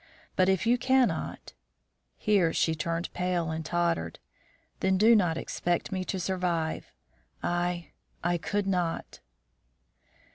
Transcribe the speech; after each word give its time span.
But 0.35 0.49
if 0.49 0.65
you 0.65 0.79
cannot," 0.79 1.53
here 2.17 2.53
she 2.53 2.73
turned 2.73 3.13
pale 3.13 3.51
and 3.51 3.63
tottered, 3.63 4.17
"then 4.79 4.97
do 4.97 5.15
not 5.15 5.37
expect 5.37 5.91
me 5.91 6.03
to 6.05 6.19
survive. 6.19 6.91
I 7.43 7.89
I 8.23 8.39
could 8.39 8.65
not." 8.65 9.19